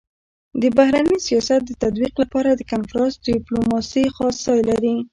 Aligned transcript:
د 0.61 0.63
بهرني 0.77 1.17
سیاست 1.27 1.61
د 1.65 1.71
تطبيق 1.83 2.13
لپاره 2.23 2.49
د 2.53 2.61
کنفرانس 2.71 3.13
ډيپلوماسي 3.27 4.03
خاص 4.15 4.35
ځای 4.45 4.59
لري. 4.69 4.95